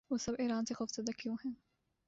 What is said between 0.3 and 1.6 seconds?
ایران سے خوف زدہ کیوں ہیں؟